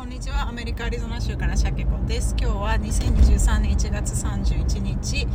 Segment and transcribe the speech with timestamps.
[0.00, 0.48] こんにちは。
[0.48, 2.34] アメリカアリゾナ州からシャケコです。
[2.40, 5.28] 今日は2023年1月31日。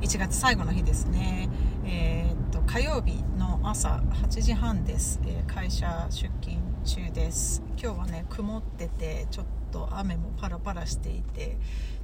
[0.00, 1.48] 1月最後の日ですね。
[1.84, 7.64] えー、っと火曜日の朝8時半です、えー、会社出勤中です。
[7.76, 11.58] 今日はね曇っててちょっと雨もパラパラしていて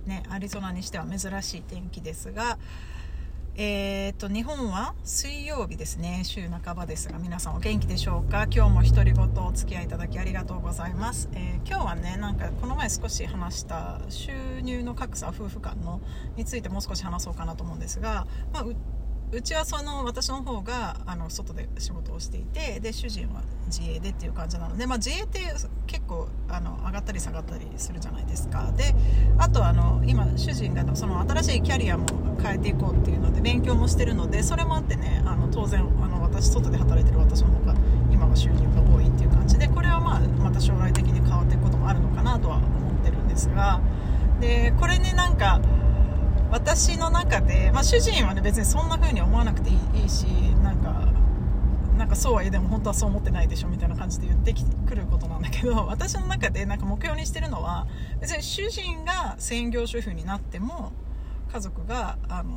[0.05, 2.59] ねアリゾナにしては珍しい天気ですが
[3.61, 6.21] えー、と日本は水曜日ですね。
[6.23, 8.47] 週半ばですが皆さんお元気でしょうか？
[8.49, 14.31] 今日も独り言お付き合いいただきありがとうございます、えー、今日はねなんかこの前少し話した収
[14.63, 16.01] 入の格差夫婦間の
[16.37, 18.65] についてもう少し話そうかなと思うんですが、まあ
[19.33, 25.41] うちはその私の方があの外で仕事をしていてで主人は自営でっていう感じなので、まあ、自営って
[25.89, 28.71] 結構あの上がったり下がったりするじゃないですか。
[28.77, 28.95] で
[29.39, 32.07] あとあの今主人がその新しいキャリアも
[32.41, 37.75] 変えていこうっていうので勉強もしてるのでそれもあってねあの当然あの私外で働いてる私の方が
[38.13, 43.81] 今は収入が多いっていう感じでこれはまあまた将来的に変わっていくこともあるのかなとは思ってるんですが
[44.41, 45.61] でこれねなんか
[46.51, 50.25] 私の中で、まあ、主人はね別にそんな風に思わなくていいし
[50.63, 50.88] なんか
[51.99, 54.55] なんかそうは言えでも本当はそう思ってないでしょみたいな感じで言って
[54.87, 57.87] くることなんだけど 私の中でなんか目標にしてるのは
[58.21, 60.93] 別に主人が専業主婦になっても
[61.53, 62.53] 家族があの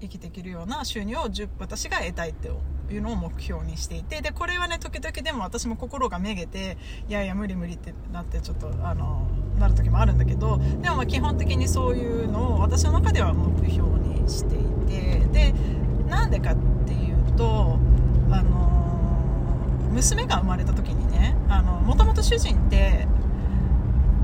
[0.00, 1.28] 生きていけるような収入を
[1.58, 2.48] 私が得たいって
[2.94, 6.78] いうのを目標にしていてでこれはね時々でも私も心がめげて
[7.08, 9.26] いやいや無理無理ってなってちょっとあの
[9.58, 15.54] なる時もあるんだけどでもま基本的にそういうのを私の中では目標にしていてで
[16.08, 17.78] なんでかっていうと
[19.98, 21.34] 娘が生まれた時にね
[21.84, 23.08] もともと主人って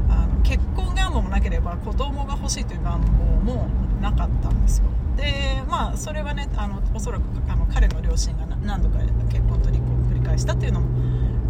[0.08, 3.06] あの結婚願望もなければ子供が欲しいという願望
[3.42, 3.69] も
[4.00, 4.84] なかったんですよ。
[5.17, 10.89] でまあそれはねあのおそらくあの彼の両親が何度か結婚と離婚を繰り返したっていうのも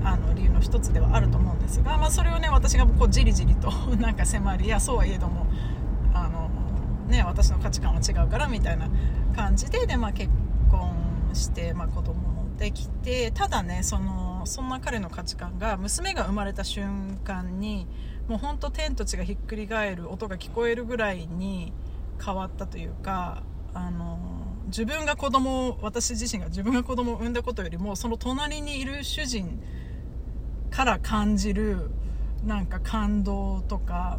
[0.05, 5.47] あの理由の一つではあると思うんですが、まあ、それをね私がこうじりじりと なんか迫りいやそうはいえども
[6.15, 6.49] あの、
[7.09, 8.89] ね、私の価値観は違うからみたいな
[9.35, 10.31] 感じでで、まあ、結
[10.71, 10.95] 婚
[11.35, 17.87] して、まあ、子供できてただねそのそんな彼の価値観が娘が生まれた瞬間に
[18.29, 21.73] もうほんと天と地がひっくり返る音が聞こえるぐらいに
[22.25, 23.43] 変わったというか
[23.75, 24.19] あの
[24.67, 29.61] 自分が子供を私自身が自分が子供を産んだことよりもその隣にいる主人
[30.71, 31.91] から感じる
[32.45, 34.19] なんか感動とか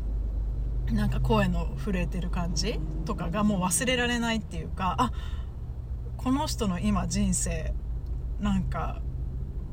[0.91, 5.11] なんか声の震えてる感じとかがもう忘れられないっていうかあ
[6.17, 7.73] この人の今人生
[8.39, 9.01] なんか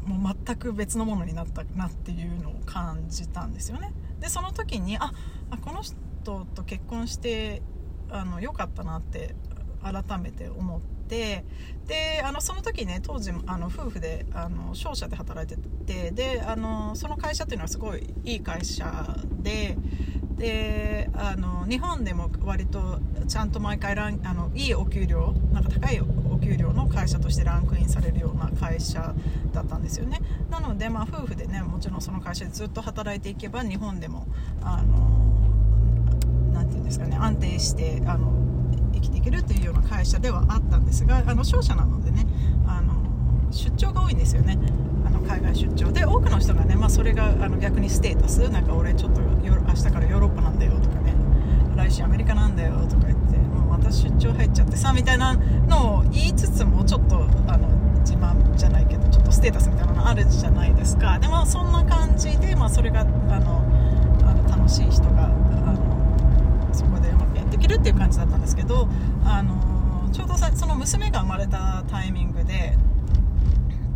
[0.05, 3.93] もう全く別のものになったなっていうのを感じたんですよね。
[4.21, 5.12] でその時にあ
[5.61, 7.62] この人と結婚して
[8.11, 9.34] あのよかったなって
[9.83, 11.45] 改めて思って
[11.87, 19.77] であのその時ね当時あの夫婦であの商社で働いててであのその会社っていうのはすごいいい会社で
[20.37, 29.14] であの日本でも割とちゃんと毎回ランあのいいお給料なんか高いお給料の会社としてランクインされるような会社
[29.53, 30.20] だったんですよね。
[30.50, 34.26] なので、まあ、夫婦でねもちろんその会社でずっと働いていけば日本でも
[34.62, 35.22] あの
[36.53, 38.32] なて言うんですかね安定してあの
[38.92, 42.26] 生きていけるというような会社ではあったんですがあの商社なのでね
[42.66, 42.92] あの
[43.50, 44.59] 出張が多いんですよね。
[45.04, 51.14] あの海外出張で多くの人がね、まあ、それがあの逆にステータスなんか俺ちょっと明日からヨーロッパなんだよとかね
[51.76, 55.38] 来週アメリカなんだよとか言ってもうまた出張入っちゃってさみたいな
[56.12, 57.69] 言いつつもちょっとあの
[58.00, 61.19] 自慢じゃないけどちょっとステータスみたいなのあるじゃないですか。
[61.19, 63.62] でもそんな感じで、まあ、それがあの
[64.25, 65.31] あの楽しい人が
[67.62, 68.89] きるっていう感じだったんですけど、
[69.25, 72.77] あのちょうどさその娘が生まれたタイミングで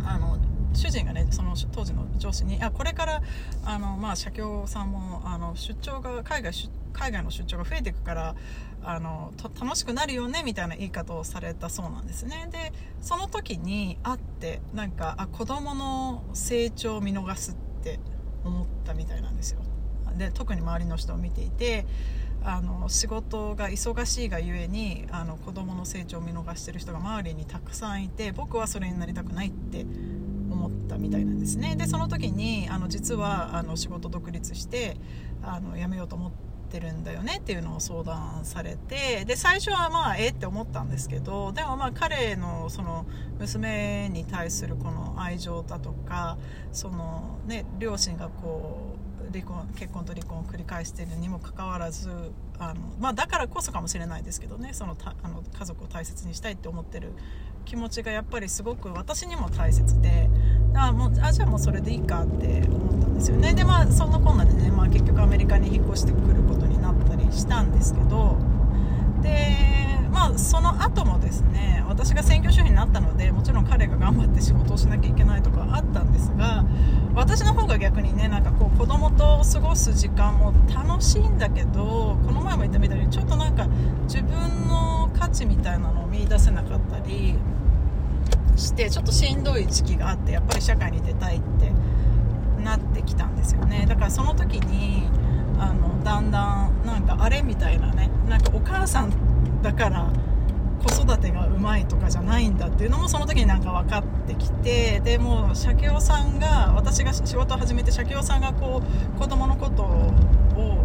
[0.05, 0.37] あの
[0.73, 3.21] 主人がねその当時の上司にあこれから
[3.65, 8.35] あの、まあ、社協さんもあの出張が海外出張海外の出張が増えていくから
[8.83, 12.47] あの楽しくなるよねみたいな言い方をされたそうなんですね。
[12.51, 17.99] でその時に会ってなんかあ子供の成長を見逃すって
[18.43, 19.61] 思ったみたいなんですよ。
[20.17, 21.85] で特に周りの人を見ていて
[22.43, 29.85] あの仕事が忙しいがゆえにあの子供の成長を見逃してる人が周りにたくさんいて僕はそれになりたくないって
[30.49, 31.75] 思ったみたいなんですね。
[31.75, 34.97] でその時にあの実はあの仕事独立して
[35.43, 43.05] あの辞めようと思っててるんだよねっていうのを相談されてで最初はまあえって思ったんですけどでもまあ彼のその
[43.39, 46.37] 娘に対するこの愛情だとか
[46.71, 52.09] そのね両親がこう離婚結婚と離婚を繰り返しているにもかかわらず
[52.59, 57.13] あの、まあ、だからこそかもしれないですけどねそのたあの家族を大切にしたいって思ってる
[57.67, 60.29] 気持ちがやっぱりすごく私にも大切で
[60.71, 63.53] だからもうあじゃあもうそれでいいかって思ったんですよね。
[63.53, 68.37] でまあそんなこんなでね、まあ、結局アメリカに引っ越してくることになったりしたんですけど
[69.21, 69.57] で
[70.11, 76.63] まあその後もですね私が専業主婦になったのでもちろん彼が頑張って仕事をしなきゃいけないとかあったんですが
[77.27, 83.67] 私の方が逆にねなんかこう子供と過ごす時間も楽しいんだけどこの前も言ったみたいにちょっとなんか
[84.03, 87.35] 自分の価値みたいなのを見いだせなかったり
[88.55, 91.73] してちょっとしんどい時期があってやっぱり社会に出たいって
[92.63, 93.85] なってきたんですよね。
[93.87, 95.09] だからその時に
[95.59, 99.11] あのだんだんなんかあれみたいなねなんかお母さん
[99.61, 100.09] だから
[100.83, 110.83] 子育てがうまいとかじゃないんだっていうのもその時になんか分かってきてでも社協さんが私が仕事を始めて社協さんがこう子供のことを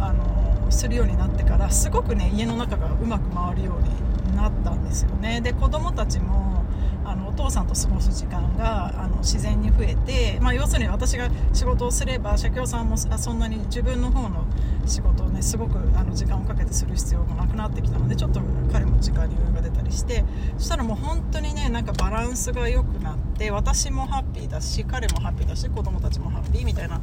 [0.00, 0.41] あの
[0.72, 5.40] するようになってからすごくね家の中がうまく回るようになったんですよね。
[5.40, 6.64] で子供たちも
[7.04, 14.46] あのお父さんと過ごす時間があの自然に増えて、まあ、要するに私が仕事をすれば社協さんもそんなに自分の方の
[14.86, 18.40] 仕事をねすごくあの時間をかけてする必要がなくなってきたのでちょっと
[18.72, 20.24] 彼も時間に余裕が出たりして
[20.58, 27.00] そしたらもう本当にねなんかバランスが良くなって私もハッピーだし彼もハッピーだし子供たちもハッピーみたいな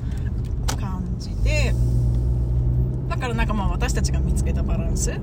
[0.79, 1.73] 感じで
[3.09, 3.17] だ
[3.49, 5.15] かまあ私たちが見つけたバランスっ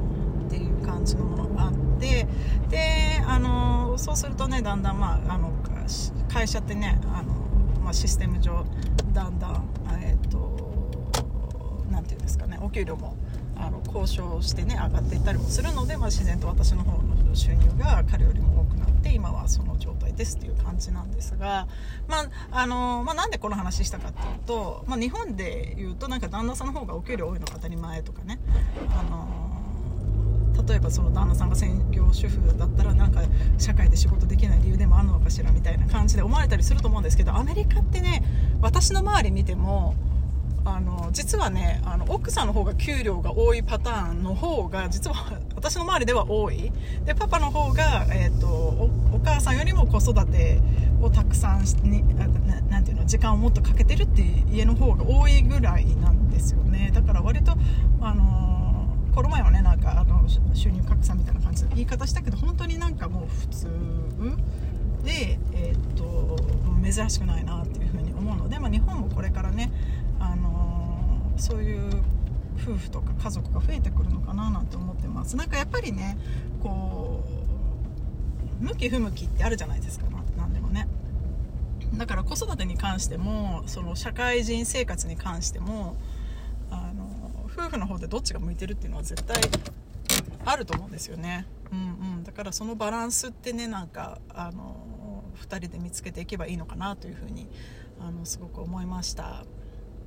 [0.50, 2.26] ていう感じのものがあって
[2.68, 5.52] であのそうするとねだんだん、まあ、あの
[6.28, 7.32] 会社ってねあの、
[7.82, 8.64] まあ、システム上
[9.12, 9.68] だんだん
[10.02, 13.16] え、ー、と何ていうんですかねお給料も
[13.58, 21.68] あの交渉してね上がっていったりもするので、まあ、自然と私の方の収入が彼よりも多くなって今はその状態ですっていう感じなんですが、
[22.08, 28.38] まああのまあ、なんでこの話したかっていうと、まあ、日本で言うとなんか旦那さんの方がお給料多いのが当たり前とかね、
[28.90, 29.46] あの
[30.66, 33.22] 例えばその旦那さんが専業主婦だったらなんか
[33.58, 38.22] 社会で仕事できない理由でもあるのかしらみたいな感じで思われたりすると思うんですけどアメリカってね
[38.60, 39.94] 私の周り見ても
[40.66, 45.16] あの実はねあの奥さんの方が給料が多いパターンの方が実は
[45.54, 46.72] 私の周りでは多い。
[47.04, 50.60] でパパの方が、えーと、おお母さんよりも子育て
[51.00, 52.26] をたくさんにな
[52.82, 56.90] ていうの時間をもっとかけてるっていう家の方が多いぐらいなんですよね。
[56.92, 57.52] だから割と
[58.00, 60.24] あのこの前はねなんかあの
[60.54, 63.68] 収入格差みたいな感じで言い方したけど本当になんかもう普通
[65.04, 66.36] で、えー、っと
[66.82, 69.70] 珍しくないなっていうふうに思うので、まあ、日本もこれからね、
[70.20, 72.02] あのー、そういう
[72.60, 75.36] 夫婦とか家族が増えてくるのかななんて思ってます。
[75.36, 76.18] なんかやっぱりね
[76.62, 77.24] こ
[78.60, 80.06] う向き不向きってあるじゃないですか。
[80.36, 80.88] 何でもね。
[81.94, 85.96] だから子育てに関してもその社会人生活に関しても
[86.70, 87.06] あの
[87.46, 89.40] 夫婦の方でどっちが向いてるっていうのは絶対
[90.44, 97.48] あると思うんですよね、うんうん、だからそのバランスってねなんかあの2人で見つけていけばいいのかなというふうに
[98.00, 99.44] あのすごく思いました。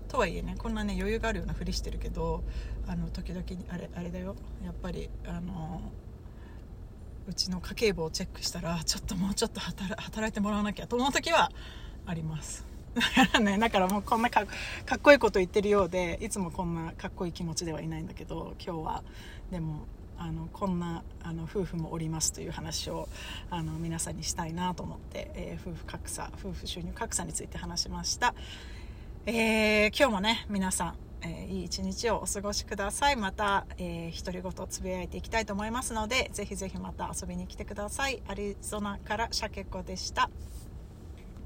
[0.10, 2.44] とはいえねこんなね余裕があるようなふりしてるけど
[2.88, 4.36] あの時々あれあれだよ。
[4.66, 5.82] やっぱりあの
[7.28, 11.52] うちの家計簿をチェックしたらちょっともうちょっと働いてもらわなきゃと思う時は
[12.06, 12.66] あります。
[12.96, 19.04] だからねだからもうこんなかっこいいこと言ってるようでいつもこんなかっこいい気持ちではいないんだけど今日は。
[19.52, 19.86] でも
[20.22, 23.08] あのこんなあの夫婦もおりますという話を
[23.50, 28.36] あの皆さんにしたいなと思って、えー、夫婦格差夫婦収入格差について話しました、
[29.26, 33.18] えー、今日もね皆さんえー、いい一日をお過ごしください。
[33.18, 38.22] また、えー、独り言つぶやいていきたいと思いますのでぜひぜひまた遊びに来てください。
[38.28, 40.30] アリゾナからシャケ子でした。